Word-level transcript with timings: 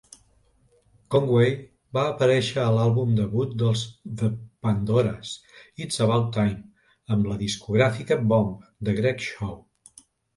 Conway 1.15 1.49
va 1.97 2.05
aparèixer 2.13 2.61
a 2.61 2.71
l'àlbum 2.77 3.11
debut 3.19 3.51
dels 3.61 3.83
The 4.21 4.29
Pandoras, 4.67 5.33
"It's 5.85 6.01
About 6.07 6.31
Time", 6.39 6.57
amb 7.17 7.29
la 7.33 7.37
discogràfica 7.43 8.19
Bomp!, 8.33 8.57
de 8.89 8.97
Greg 9.01 9.23
Shaw. 9.27 9.55